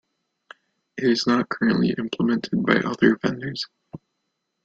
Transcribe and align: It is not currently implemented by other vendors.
It 0.97 1.03
is 1.03 1.27
not 1.27 1.47
currently 1.47 1.93
implemented 1.95 2.65
by 2.65 2.77
other 2.77 3.17
vendors. 3.23 3.67